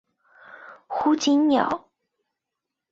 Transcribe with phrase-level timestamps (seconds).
[0.87, 1.87] 胡锦鸟。